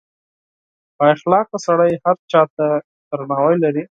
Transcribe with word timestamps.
•بااخلاقه 0.97 1.57
سړی 1.67 1.93
هر 2.03 2.17
چا 2.31 2.41
ته 2.55 2.65
احترام 2.77 3.53
لري. 3.63 3.83